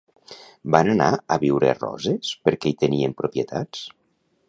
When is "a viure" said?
1.35-1.71